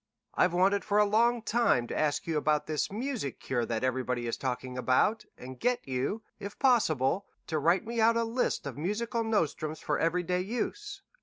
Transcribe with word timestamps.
I've 0.33 0.51
wanted 0.53 0.83
for 0.83 0.97
a 0.97 1.05
long 1.05 1.43
time 1.43 1.85
to 1.85 1.95
ask 1.95 2.25
you 2.25 2.35
about 2.35 2.65
this 2.65 2.91
music 2.91 3.39
cure 3.39 3.67
that 3.67 3.83
everybody 3.83 4.25
is 4.25 4.35
talking 4.35 4.75
about, 4.75 5.25
and 5.37 5.59
get 5.59 5.87
you, 5.87 6.23
if 6.39 6.57
possible, 6.57 7.27
to 7.45 7.59
write 7.59 7.85
me 7.85 8.01
out 8.01 8.17
a 8.17 8.23
list 8.23 8.65
of 8.65 8.79
musical 8.79 9.23
nostrums 9.23 9.79
for 9.79 9.99
every 9.99 10.23
day 10.23 10.39
use. 10.41 11.03